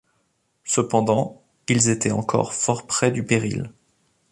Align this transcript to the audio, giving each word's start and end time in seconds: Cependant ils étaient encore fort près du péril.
Cependant 0.63 1.43
ils 1.67 1.89
étaient 1.89 2.09
encore 2.09 2.55
fort 2.55 2.87
près 2.87 3.11
du 3.11 3.23
péril. 3.23 3.69